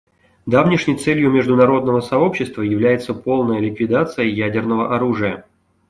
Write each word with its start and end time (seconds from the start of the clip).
Давнишней 0.47 0.97
целью 0.97 1.29
международного 1.29 2.01
сообщества 2.01 2.63
является 2.63 3.13
полная 3.13 3.59
ликвидация 3.59 4.25
ядерного 4.25 4.95
оружия. 4.95 5.45